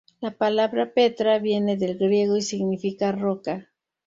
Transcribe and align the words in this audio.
La 0.19 0.31
palabra 0.31 0.95
"Petra" 0.95 1.37
viene 1.37 1.77
del 1.77 1.95
griego 1.95 2.35
y 2.35 2.41
significa 2.41 3.11
"Roca". 3.11 3.69